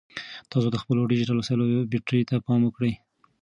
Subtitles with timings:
[0.51, 2.93] تاسو د خپلو ډیجیټل وسایلو بیټرۍ ته پام وکړئ.